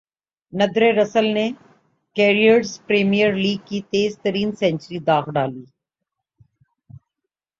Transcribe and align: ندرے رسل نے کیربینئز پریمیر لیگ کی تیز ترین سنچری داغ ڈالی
ندرے 0.53 0.89
رسل 0.91 1.25
نے 1.33 1.45
کیربینئز 2.15 2.69
پریمیر 2.87 3.29
لیگ 3.33 3.59
کی 3.67 3.79
تیز 3.91 4.11
ترین 4.23 4.49
سنچری 4.59 4.99
داغ 5.07 5.25
ڈالی 5.35 5.65